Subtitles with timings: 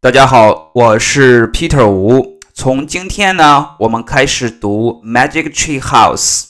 [0.00, 2.38] 大家好，我是 Peter 吴。
[2.54, 6.42] 从今天呢，我们开始读《Magic Tree House》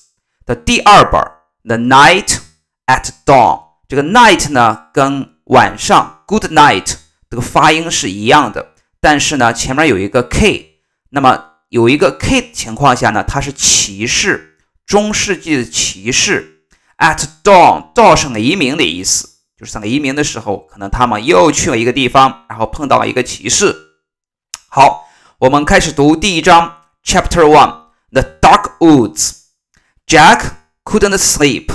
[0.44, 1.18] 的第二本
[1.64, 2.40] 《The Night
[2.86, 3.56] at Dawn》。
[3.88, 6.96] 这个 night 呢，跟晚上 Good Night
[7.30, 10.82] 这个发音是一样的，但是呢，前面有一个 k。
[11.08, 16.64] 那么有一个 k 的情况下呢，它是骑士，中世纪的骑士。
[16.98, 19.37] At dawn，dawn 是黎明的意思。
[19.57, 23.75] 就是在黎明的时候，可能他们又去了一个地方，然后碰到了一个骑士。
[24.69, 25.07] 好，
[25.39, 29.43] 我们开始读第一章，Chapter One: The Dark Woods.
[30.07, 30.51] Jack
[30.83, 31.67] couldn't sleep.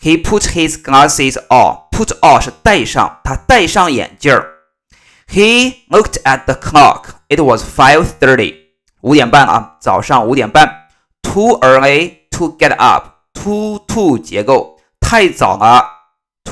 [0.00, 1.88] He put his glasses on.
[1.90, 4.54] Put on 是戴上，他戴上眼镜儿。
[5.26, 7.06] He looked at the clock.
[7.28, 8.54] It was five thirty.
[9.00, 10.88] 五点半啊，早上五点半。
[11.22, 13.18] Too early to get up.
[13.34, 15.91] Too too 结构，太早了。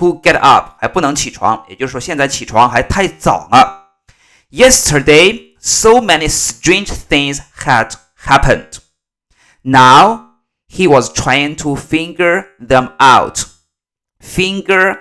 [0.00, 3.94] To get up 还不能起床，也就是说现在起床还太早了。
[4.50, 7.94] Yesterday, so many strange things had
[8.24, 8.78] happened.
[9.62, 10.34] Now
[10.68, 13.46] he was trying to figure them out.
[14.20, 14.98] Figure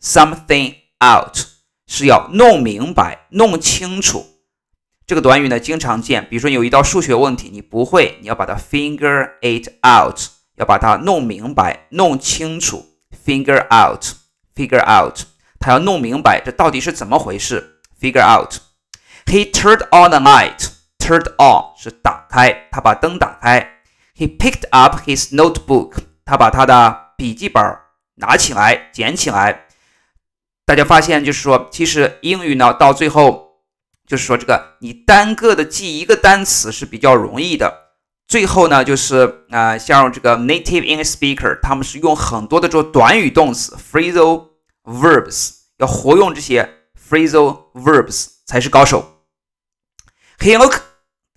[0.00, 1.38] something out
[1.86, 4.26] 是要弄明白、弄清楚。
[5.06, 10.18] 这个短语呢经常见，比如说有一道数学问题你不会，你要把它 figure it out，
[10.56, 12.86] 要把它弄明白、弄清楚。
[13.24, 14.04] Figure out。
[14.55, 15.19] Figure out，
[15.59, 17.81] 他要弄明白这到底是怎么回事。
[17.99, 18.55] Figure out。
[19.25, 20.69] He turned on the light。
[20.99, 23.81] Turned on 是打开，他把灯打开。
[24.15, 25.97] He picked up his notebook。
[26.23, 27.61] 他把他的笔记本
[28.15, 29.65] 拿起来，捡起来。
[30.65, 33.59] 大家发现，就是说，其实英语呢，到最后
[34.07, 37.82] 就是说，这个你单个的记一个单词是比较容易的。
[38.27, 44.47] 最后呢，就是啊，像这个 native English speaker，他们是用很多的这种短语动词 phrasal
[44.83, 49.21] verbs，要活用这些 phrasal verbs 才是高手。
[50.39, 50.81] He looked,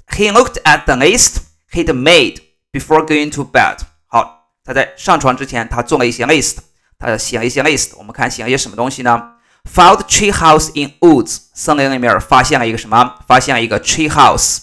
[0.08, 1.38] he looked at the list
[1.72, 2.40] he'd made
[2.72, 3.78] before going to bed。
[4.06, 6.56] 好，他在上床之前，他做了一些 list，
[6.98, 7.90] 他写了一些 list。
[7.98, 9.32] 我们看写了一些什么东西呢
[9.74, 13.18] ？Found tree house in woods，森林里面发现了一个什么？
[13.26, 14.60] 发现了一个 tree house。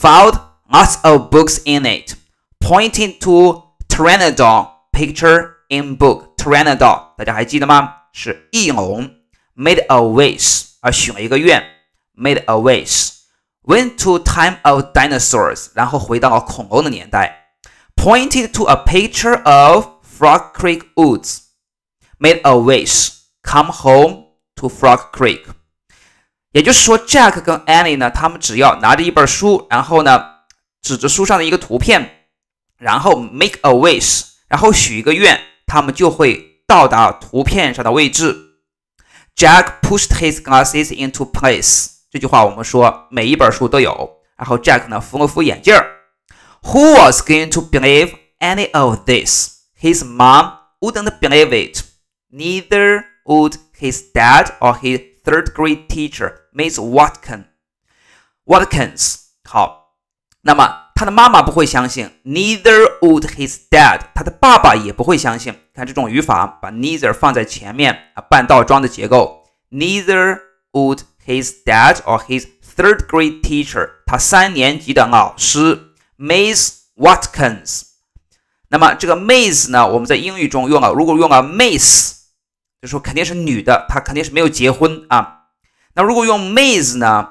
[0.00, 2.15] Found lots of books in it,
[2.59, 6.35] pointing to Pteranodon picture in book.
[6.37, 7.93] Pteranodon 大家还记得吗？
[8.11, 9.09] 是翼龙。
[9.55, 11.63] Made a wish 啊，许了一个愿。
[12.15, 13.11] Made a wish.
[13.63, 17.57] Went to time of dinosaurs，然后回到了恐龙的年代。
[17.95, 21.39] Pointed to a picture of Frog Creek woods.
[22.19, 23.11] Made a wish.
[23.43, 24.25] Come home
[24.55, 25.43] to Frog Creek.
[26.51, 30.31] 也就是说，Jack 跟 Annie 呢，他们只要拿着一本书，然后呢。
[30.81, 32.27] 指着书上的一个图片，
[32.77, 38.59] 然后 make a wish，然后许一个愿，他们就会到达图片上的位置。
[39.35, 41.87] Jack pushed his glasses into place。
[42.09, 44.21] 这句话我们说每一本书都有。
[44.37, 45.87] 然后 Jack 呢扶了扶眼镜儿。
[46.63, 49.61] Who was going to believe any of this?
[49.79, 51.83] His mom wouldn't believe it.
[52.29, 57.45] Neither would his dad or his third grade teacher, Miss Watkins.
[58.45, 59.78] Watkins，好。
[60.42, 65.54] 那么他的妈妈不会相信，neither would his dad，他的爸爸也不会相信。
[65.74, 69.44] 看这种语法，把 neither 放在前面啊，半倒装的结构。
[69.70, 70.40] Neither
[70.72, 72.46] would his dad or his
[72.76, 77.82] third grade teacher，他三年级的老师 Miss Watkins。
[78.68, 82.14] 那么这个 Miss 呢，我们在英语中用了，如果用了 Miss，
[82.80, 85.44] 就说肯定是女的，她肯定是没有结婚啊。
[85.94, 87.28] 那如果用 Miss 呢，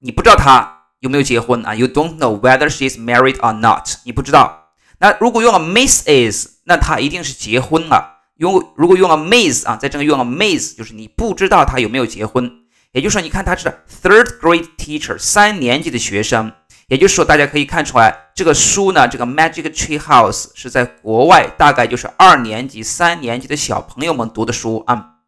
[0.00, 0.79] 你不知道她。
[1.00, 3.88] 有没有结婚啊？You don't know whether she is married or not。
[4.04, 4.68] 你不知道。
[5.00, 8.20] 那如果用了 Misses，那她一定是结婚了。
[8.36, 12.50] 用如果用了 Miss 啊，在这个用了 Miss，就是你不知道她有没有结婚。
[12.92, 16.52] 也就是说，你看她是 third grade teacher，三年级的学生。
[16.88, 25.18] 也就是说，大家可以看出来，这个书呢，这个 Magic Tree House 是在国外，大概就是二年级、三年级的小朋友们读的书啊。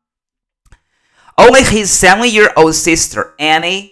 [1.37, 3.92] Only his seven-year-old sister Annie。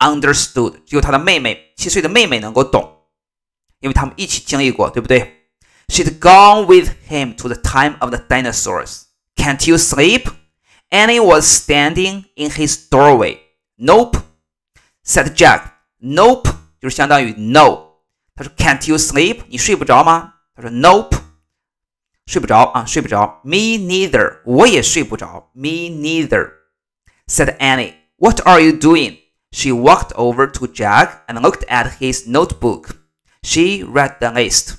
[0.00, 3.06] Understood，只有他的妹妹，七岁的妹妹能够懂，
[3.80, 5.48] 因为他们一起经历过，对不对？
[5.88, 9.04] She'd gone with him to the time of the dinosaurs.
[9.36, 10.28] Can't you sleep?
[10.90, 13.38] Annie was standing in his doorway.
[13.76, 14.18] Nope,
[15.04, 15.72] said Jack.
[16.00, 16.48] Nope
[16.80, 17.86] 就是相当于 no。
[18.34, 19.42] 他说 Can't you sleep？
[19.48, 20.34] 你睡不着吗？
[20.54, 21.16] 他说 Nope，
[22.26, 23.40] 睡不着啊，睡不着。
[23.44, 25.50] Me neither，我也睡不着。
[25.54, 26.50] Me neither,
[27.26, 27.94] said Annie.
[28.16, 29.18] What are you doing?
[29.52, 32.96] She walked over to Jack and looked at his notebook.
[33.42, 34.76] She read the list.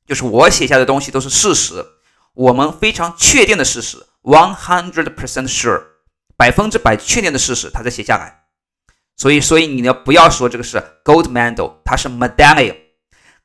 [0.07, 1.85] 就是我写下的东西都是事实，
[2.33, 5.83] 我们非常确定的事实，one hundred percent sure，
[6.35, 8.45] 百分之百确定的事实，他才写下来。
[9.15, 12.75] 所以，所以你呢不要说这个是 gold medal，它是 medallion。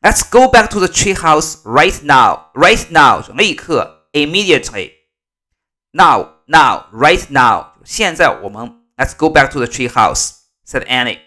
[0.02, 9.16] Let's go back to the tree house right now, right now，立刻，immediately。Now, now, right now，现在我们 Let's
[9.16, 10.32] go back to the tree house,
[10.66, 11.20] said Annie,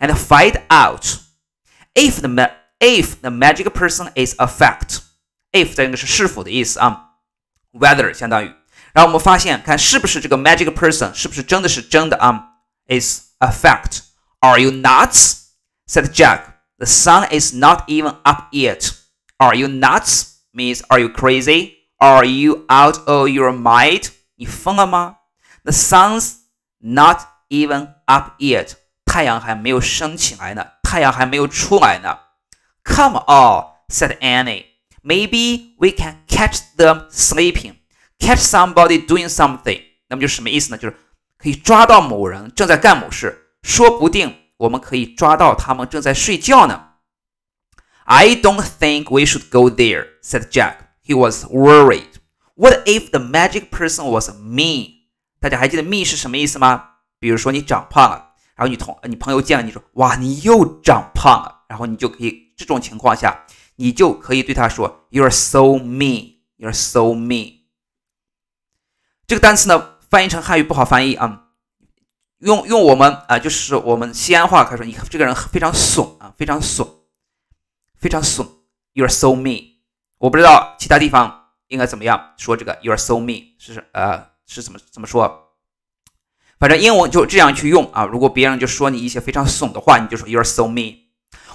[0.00, 1.18] and find out
[1.94, 2.50] if the
[2.80, 5.00] if the magic person is a fact,
[5.52, 7.10] if 这个是是否的意思啊，
[7.72, 8.52] whether 相当于，
[8.92, 12.54] 然后我们发现看是不是这个 magic person 是不是真的是真的啊，
[12.88, 14.00] is a fact.
[14.40, 15.50] Are you nuts?
[15.86, 16.40] said Jack.
[16.78, 18.92] The sun is not even up yet.
[19.38, 20.32] Are you nuts?
[20.52, 21.74] means are you crazy?
[21.98, 24.10] Are you out of your mind?
[24.36, 25.16] 你疯了吗？
[25.64, 26.34] The sun's
[26.78, 28.72] not even up yet.
[29.06, 32.18] 太阳还没有升起来呢，太阳还没有出来呢。
[32.84, 34.64] Come on, said Annie.
[35.02, 37.76] Maybe we can catch them sleeping.
[38.18, 39.82] Catch somebody doing something.
[40.08, 40.78] 那么就什么意思呢？
[40.78, 40.96] 就是
[41.38, 46.93] 可以抓到某人正在干某事，说不定 我们可以抓到他们正在睡觉呢。
[48.05, 50.77] I don't think we should go there, said Jack.
[51.03, 52.13] He was worried.
[52.55, 55.07] What if the magic person was me?
[55.39, 56.89] 大家还记得 me 是什么意思吗？
[57.19, 63.45] 比如说你长胖了，然后你同你朋友见了你说哇你又长胖了，然后你就可以这种情况下，
[63.75, 67.61] 你就可以对他说 "You're so mean, you're so mean."
[69.27, 71.46] 这个单词呢，翻译成汉语不好翻译啊。
[72.39, 76.87] 用用我们啊，就是我们西安话开说，你这个人非常损啊，非常损，
[77.97, 78.47] 非常损。
[78.93, 79.77] You're so mean。
[80.19, 85.53] 我不知道其他地方应该怎么样说这个 "You're so mean" 是呃是怎么怎么说？
[86.59, 88.05] 反正英文就这样去用啊。
[88.05, 90.97] 如果别人就说你一些非常怂的话，你就说 "You're so mean."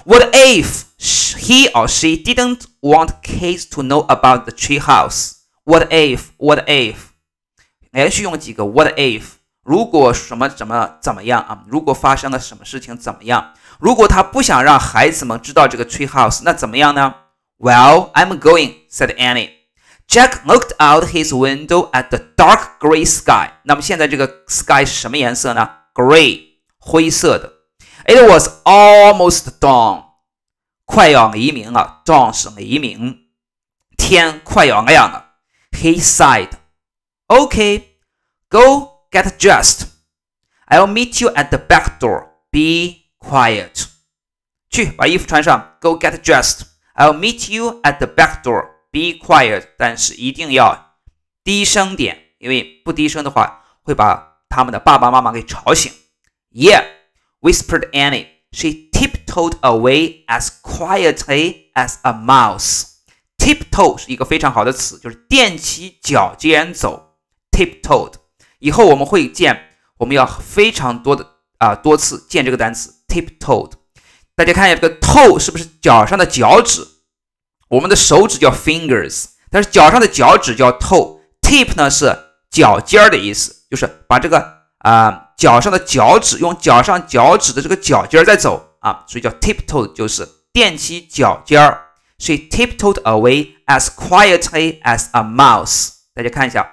[0.05, 5.35] What if he or she didn't want kids to know about the tree house?
[5.63, 6.31] What if?
[6.37, 6.95] What if?
[7.91, 9.23] 连续用几个 What if？
[9.62, 11.64] 如果什么怎么怎么样啊？
[11.66, 13.52] 如果发生了什么事情怎么样？
[13.78, 17.14] 如果他不想让孩子们知道这个 tree house，那怎么样呢？
[17.58, 19.50] Well, I'm going," said Annie.
[20.08, 23.50] Jack looked out his window at the dark gray sky.
[23.64, 25.68] 那么现在这个 sky 是什么颜色呢？
[25.92, 27.52] Gray，灰色的。
[28.06, 30.04] It was almost dawn，
[30.86, 32.00] 快要黎明了。
[32.06, 33.18] Dawn 是黎明，
[33.98, 35.32] 天快要亮了。
[35.72, 36.52] He sighed.
[37.26, 37.82] Okay,
[38.48, 39.88] go get dressed.
[40.66, 42.28] I'll meet you at the back door.
[42.50, 43.86] Be quiet.
[44.70, 45.76] 去把衣服穿上。
[45.80, 46.62] Go get dressed.
[46.94, 48.68] I'll meet you at the back door.
[48.90, 49.68] Be quiet.
[49.78, 50.96] 但是一定要
[51.42, 55.92] 低声点，因为不低声的话会把他们的爸爸妈妈给吵醒。
[56.50, 56.84] Yeah
[57.40, 58.26] whispered Annie.
[58.50, 62.84] She tiptoed away as quietly as a mouse.
[63.36, 67.18] Tiptoe 是一个非常好的词，就是踮起脚尖走。
[67.50, 68.14] Tiptoed，
[68.63, 71.27] 以后我们会见，我们要非常多的
[71.57, 73.73] 啊多次见这个单词 tiptoed。
[74.35, 76.87] 大家看一下这个 toe 是不是脚上的脚趾？
[77.67, 81.19] 我们的手指叫 fingers，但是脚上的脚趾叫 toe。
[81.41, 82.17] Tip 呢是
[82.49, 85.19] 脚尖儿的意思，就是把这个啊。
[85.35, 91.87] 脚上的脚趾，用脚上脚趾的这个脚尖儿在走啊，所以叫 tip-toed，就是踮起脚尖儿。
[92.17, 95.89] She tiptoed away as quietly as a mouse。
[96.13, 96.65] 大家看一下，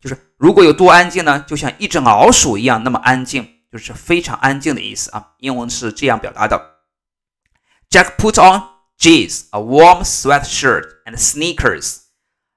[0.00, 1.44] 就是如果有多安静呢？
[1.46, 5.32] 就像一只老鼠一样那么安静，就是非常安静的意思啊。
[5.38, 6.76] 英文是这样表达的：
[7.90, 8.62] Jack put on
[8.98, 11.98] jeans, a warm sweatshirt and sneakers。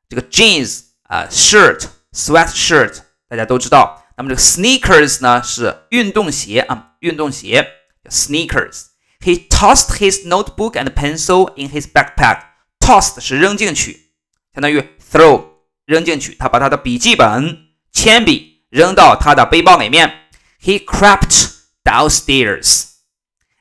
[0.08, 4.04] 这个 jeans 啊，shirt、sweatshirt 大家都知道。
[4.18, 7.66] 那么这个 sneakers 呢是运动鞋啊，运动鞋
[8.04, 12.44] 叫 sneakers。He tossed his notebook and pencil in his backpack.
[12.80, 14.12] Tossed 是扔进去，
[14.54, 14.80] 相当于
[15.12, 15.46] throw
[15.87, 16.35] 扔进去。
[16.35, 20.29] 他把他的笔记本、铅笔扔到他的背包里面。
[20.63, 21.51] He crept
[21.85, 22.91] downstairs.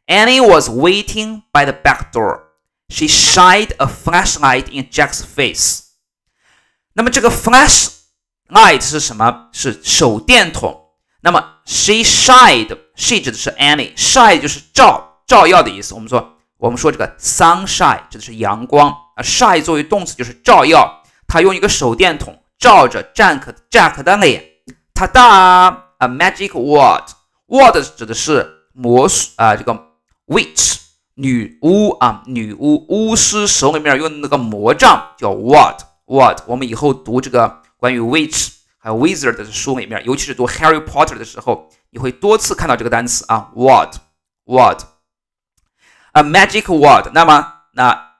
[0.07, 2.41] Annie was waiting by the back door.
[2.89, 5.81] She shined a flashlight in Jack's face.
[6.93, 9.49] 那么这个 flashlight 是什么？
[9.51, 10.79] 是手电筒。
[11.21, 15.93] 那么 she shined，she 指的是 Annie，shine 就是照照耀的意思。
[15.93, 21.02] 我们说我们说这个 sunshine 指的是阳光啊，shine 作为动词就是照耀。
[21.33, 24.43] 他用一个手电筒照着 Jack Jack 的脸。
[24.93, 29.73] 他哒，a magic wand，wand 指的是魔术啊，这个
[30.27, 30.77] witch
[31.15, 35.79] 女巫啊，女巫巫师手里面用的那个魔杖叫 wand。
[36.05, 36.43] What？
[36.45, 43.49] 我们以后读这个关于 witch 还有 wizard 的书里面，尤其是读 Harry Potter 的时候，你会多次看到这个单词啊。
[43.55, 47.09] What？What？A magic wand。
[47.11, 48.12] 那么，那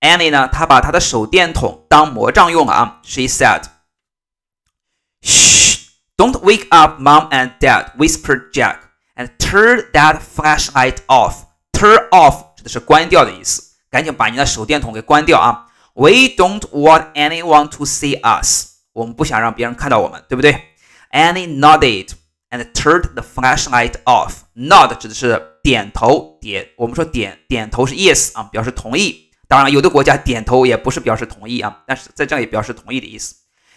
[0.00, 0.48] Annie 呢？
[0.48, 3.00] 她把她的手电筒当魔杖用了啊。
[3.04, 3.22] She
[5.22, 15.68] said，Shh，don't wake up mom and dad，whispered Jack，and turn that flashlight off。Turn off 指的是关掉的意思，赶紧把你的手电筒给关掉啊。
[15.94, 18.68] We don't want anyone to see us.
[18.92, 20.74] 我们不想让别人看到我们，对不对？
[21.10, 22.10] Annie nodded
[22.50, 24.42] and turned the flashlight off.
[24.54, 29.25] Nod 指的是点头，点我们说点点头是 yes 啊，表示同意。
[29.48, 33.34] 当然，有的国家点头也不是表示同意啊，但是在这里表示同意的意思。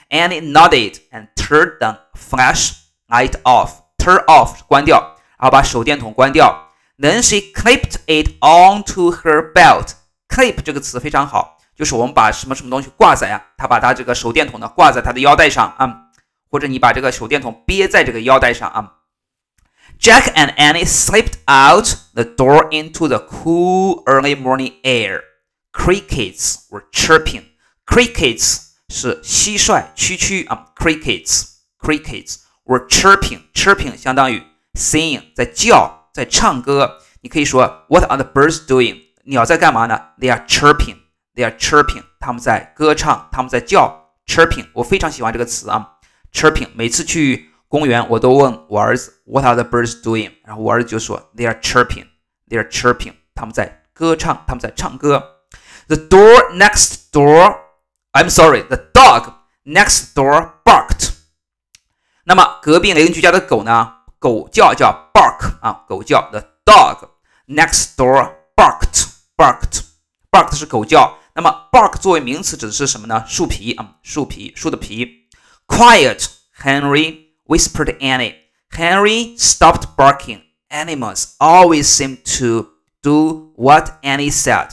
[0.09, 3.71] Annie nodded and turned the flashlight off.
[3.97, 6.69] Turn off 关掉，然后把手电筒关掉。
[6.97, 9.93] Then she clipped it onto her belt.
[10.29, 11.57] Clip 这个词非常好。
[11.75, 16.03] 就是我们把什么什么东西挂在啊，他把他这个手电筒呢挂在他的腰带上啊，
[16.49, 18.93] 或者你把这个手电筒别在这个腰带上啊。
[19.99, 25.21] Jack and Annie slipped out the door into the cool early morning air.
[25.71, 27.43] Crickets were chirping.
[27.85, 33.41] Crickets 是蟋蟀蛐蛐啊，crickets crickets were chirping.
[33.53, 34.41] Chirping 相当于
[34.73, 36.99] singing，在叫，在唱歌。
[37.21, 39.01] 你可以说 What are the birds doing？
[39.25, 39.99] 鸟在干嘛呢？
[40.19, 40.97] They are chirping.
[41.35, 44.13] They are chirping，他们在歌唱，他们在叫。
[44.25, 45.97] chirping，我非常喜欢这个词啊。
[46.31, 50.31] chirping，每次去公园，我都问我儿子，What are the birds doing？
[50.45, 55.23] 然后我儿子就说，They are chirping，They are chirping，他们在歌唱，他们在唱歌。
[55.89, 59.33] The door next door，I'm sorry，the dog
[59.65, 61.11] next door barked。
[62.23, 63.93] 那么隔壁邻居家的狗呢？
[64.17, 66.31] 狗叫叫 bark 啊，狗叫。
[66.31, 67.09] The dog
[67.47, 71.19] next door barked，barked，barked 是狗叫。
[71.35, 73.23] 那么，bark 作为名词指的是什么呢？
[73.27, 75.27] 树皮啊，树皮，树的皮。
[75.67, 76.27] Quiet,
[76.59, 78.35] Henry whispered Annie.
[78.71, 80.41] Henry stopped barking.
[80.69, 82.69] Animals always seem to
[83.01, 84.69] do what Annie said.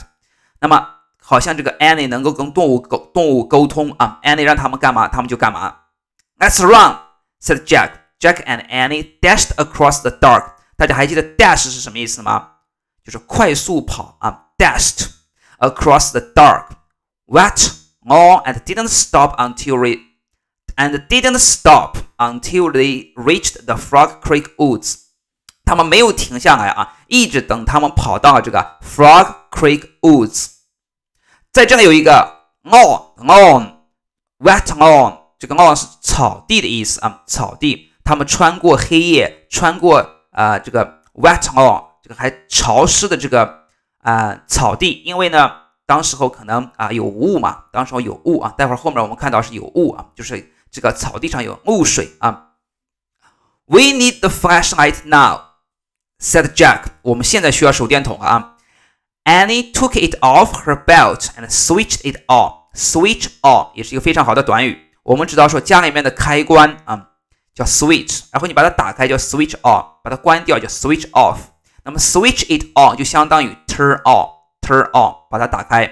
[0.61, 0.87] 那么，
[1.27, 5.77] 好像这个 Annie 能够跟动物沟动物沟通啊，Annie 让他们干嘛，他们就干嘛。
[6.37, 6.97] Let's run,
[7.41, 7.91] said Jack.
[8.19, 10.53] Jack and Annie dashed across the dark.
[10.77, 12.49] 大家还记得 dash 是什么意思吗？
[13.03, 16.71] 就是快速跑啊，dashed。across the dark,
[17.25, 19.99] wet, on, and didn't stop until they
[20.75, 24.95] and didn't stop until they reached the Frog Creek woods.
[25.63, 30.47] 他们没有停下来啊，一直等他们跑到这个 Frog Creek woods。
[31.58, 32.76] 在这里有一个 on
[33.16, 33.78] on
[34.38, 37.90] wet on，这个 on 是草地的意思啊，草地。
[38.04, 39.98] 他们穿过黑夜，穿过
[40.30, 43.64] 啊、呃、这个 wet on，这个还潮湿的这个
[44.02, 45.50] 啊，草地，因为呢，
[45.84, 52.50] 当时候可能啊有雾嘛，当时候有雾啊，待会儿后面我们看到是有雾啊，就是这个草地上有雾水啊。
[53.64, 55.40] We need the flashlight now,"
[56.22, 56.82] said Jack.
[57.02, 58.57] 我们现在需要手电筒啊。
[59.27, 62.63] Annie took it off her belt and switched it on.
[62.75, 64.77] Switch on 也是一个非常好的短语。
[65.03, 67.09] 我们知道说家里面的开关啊
[67.53, 71.37] 叫 switch，然后你把它打开叫 switch on，把它关掉叫 switch off。
[71.83, 75.91] 那么 switch it on 就相当于 turn on，turn on 把它打开。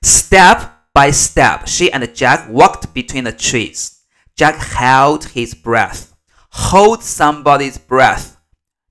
[0.00, 0.60] Step
[0.92, 3.90] by step, she and Jack walked between the trees.
[4.36, 6.12] Jack held his breath.
[6.50, 8.36] Hold somebody's breath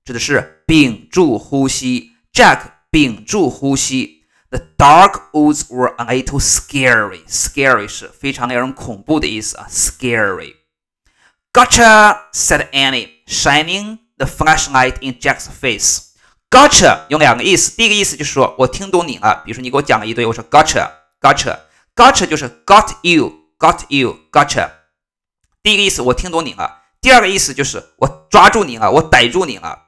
[0.04, 2.12] 指的是屏住呼吸。
[2.32, 2.60] Jack
[2.92, 4.24] 屏住呼吸。
[4.50, 7.22] The dark woods were a little scary.
[7.26, 16.06] Scary 是非常令人恐怖的意思啊，scary。Gotcha, said Annie, shining the flashlight in Jack's face.
[16.50, 21.58] Gotcha 有两个意思，第一个意思就是说我听懂你了，比如说你给我讲了一堆，我说 Gotcha, Gotcha,
[21.94, 24.70] Gotcha 就是 Got you, Got you, Gotcha。
[25.62, 29.81] 第一个意思我听懂你了，第二个意思就是我抓住你了，我逮住你了。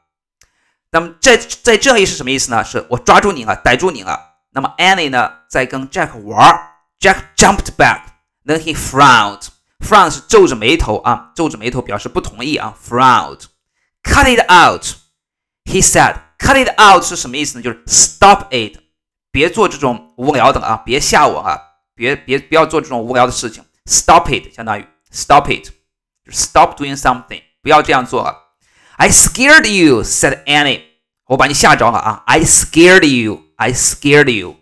[0.95, 2.63] 那么在在这里是什么意思呢？
[2.63, 4.37] 是我抓住你了，逮住你了。
[4.51, 6.57] 那么 Annie 呢，在跟 Jack 玩
[7.01, 9.47] ，Jack jumped back，then he frowned。
[9.85, 12.73] frown 是皱着眉头啊，皱着眉头表示不同意啊。
[12.81, 13.41] frowned。
[14.03, 16.15] Cut it out，he said。
[16.39, 17.61] Cut it out 是什么意思呢？
[17.61, 18.79] 就是 stop it，
[19.31, 21.59] 别做这种无聊的啊，别吓我啊，
[21.93, 23.65] 别别不要做这种无聊的事情。
[23.85, 25.65] Stop it 相当于 stop it，
[26.23, 28.44] 就是 stop doing something，不要这样做了。
[28.96, 30.82] I scared you，said Annie。
[31.26, 32.22] 我把你吓着了啊！
[32.26, 33.44] I scared you.
[33.56, 34.56] I scared you.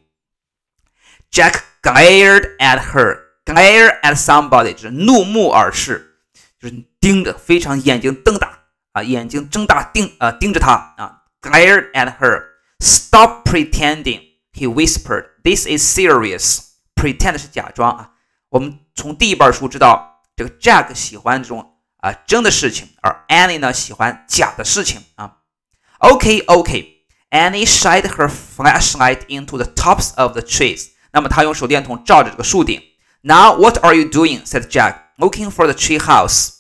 [1.31, 3.21] Jack glared at her.
[3.45, 6.19] Glare at somebody 就是怒目而视，
[6.61, 8.61] 就是盯着，非常眼睛瞪大
[8.93, 11.23] 啊，眼睛睁大盯啊盯着他啊。
[11.41, 12.43] Glared at her.
[12.81, 14.21] Stop pretending.
[14.53, 15.27] He whispered.
[15.43, 16.61] This is serious.
[16.95, 18.11] Pretend 是假装啊。
[18.51, 21.72] 我们从第一本书知道，这个 Jack 喜欢这种
[22.03, 25.37] 啊真的事情，而 Annie 呢喜欢假的事情啊。
[26.01, 26.99] Okay, okay.
[27.31, 30.91] Annie shined her flashlight into the tops of the trees.
[31.13, 32.81] 那么她用手电筒照着这个树顶。
[33.23, 34.45] Now what are you doing?
[34.45, 36.51] said Jack, looking for the tree house.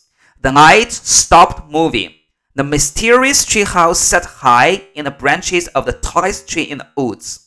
[0.42, 2.12] The light stopped moving.
[2.54, 6.88] The mysterious tree house sat high in the branches of the tallest tree in the
[6.96, 7.40] woods.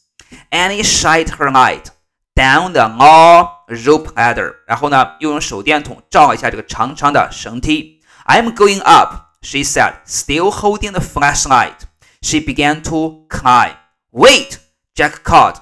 [0.49, 1.91] Annie shined her light
[2.35, 4.53] down the long rope ladder.
[4.67, 8.01] 然后呢，又用手电筒照一下这个长长的绳梯。
[8.25, 11.87] I'm going up she said, still holding the flashlight.
[12.21, 13.75] She began to climb.
[14.11, 14.59] Wait,
[14.95, 15.55] Jack called.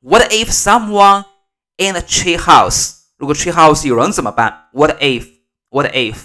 [0.00, 1.24] What if someone
[1.76, 2.98] in the tree house?
[3.16, 4.68] 如果 tree house 有人怎么办？
[4.72, 5.28] What if?
[5.70, 6.16] What if?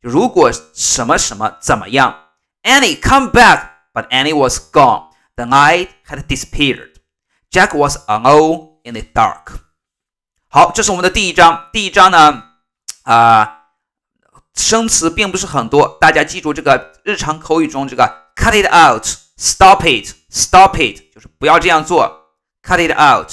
[0.00, 2.16] 如果什么什么怎么样？
[2.62, 3.70] Annie, come back!
[3.92, 5.10] But Annie was gone.
[5.36, 6.94] The light had disappeared.
[7.50, 9.60] Jack was alone in the dark.
[10.51, 11.65] 好，这是我们的第一章。
[11.71, 12.43] 第一章呢，
[13.03, 13.65] 啊、
[14.55, 22.31] 生词并不是很多，大家记住这个日常口语中这个 cut it out，stop it，stop it，就是不要这样做
[22.63, 23.31] ，cut it out。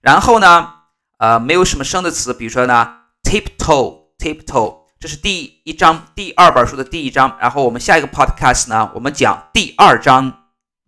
[0.00, 0.72] 然后呢，
[1.18, 7.36] 呃，没有什么生的词，比如说呢，tiptoe，tiptoe，这是第一章第二本书的第一章。
[7.40, 10.45] 然后我们下一个 podcast 呢，我们讲第二章。